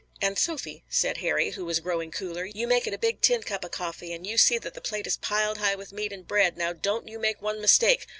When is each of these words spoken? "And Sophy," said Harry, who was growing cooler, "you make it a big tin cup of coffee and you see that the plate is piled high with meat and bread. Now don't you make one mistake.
"And 0.19 0.35
Sophy," 0.35 0.83
said 0.89 1.17
Harry, 1.17 1.51
who 1.51 1.63
was 1.63 1.79
growing 1.79 2.09
cooler, 2.09 2.43
"you 2.43 2.65
make 2.67 2.87
it 2.87 2.93
a 2.95 2.97
big 2.97 3.21
tin 3.21 3.43
cup 3.43 3.63
of 3.63 3.69
coffee 3.69 4.11
and 4.13 4.25
you 4.25 4.35
see 4.35 4.57
that 4.57 4.73
the 4.73 4.81
plate 4.81 5.05
is 5.05 5.17
piled 5.17 5.59
high 5.59 5.75
with 5.75 5.93
meat 5.93 6.11
and 6.11 6.27
bread. 6.27 6.57
Now 6.57 6.73
don't 6.73 7.07
you 7.07 7.19
make 7.19 7.39
one 7.39 7.61
mistake. 7.61 8.07